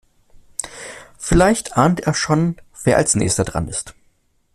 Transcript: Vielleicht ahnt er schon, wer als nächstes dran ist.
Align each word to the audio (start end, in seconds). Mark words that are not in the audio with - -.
Vielleicht 1.19 1.77
ahnt 1.77 1.99
er 1.99 2.15
schon, 2.15 2.55
wer 2.83 2.97
als 2.97 3.13
nächstes 3.13 3.45
dran 3.45 3.67
ist. 3.67 3.93